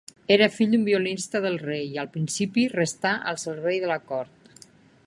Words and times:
Era 0.35 0.45
fill 0.53 0.71
d'un 0.75 0.87
violinista 0.87 1.41
del 1.43 1.59
rei, 1.65 1.85
i 1.91 2.01
al 2.05 2.09
principi 2.17 2.67
restà 2.75 3.13
al 3.33 3.41
servei 3.47 3.83
de 3.87 3.93
la 3.95 4.01
cort. 4.13 4.65